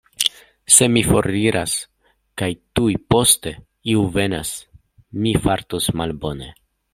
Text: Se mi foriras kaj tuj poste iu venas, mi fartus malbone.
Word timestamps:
Se 0.75 0.85
mi 0.93 1.01
foriras 1.09 1.75
kaj 2.43 2.49
tuj 2.79 2.89
poste 3.15 3.53
iu 3.93 4.07
venas, 4.17 4.55
mi 5.27 5.35
fartus 5.45 5.93
malbone. 6.03 6.51